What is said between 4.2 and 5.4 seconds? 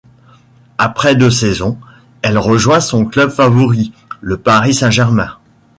Paris Saint-Germain.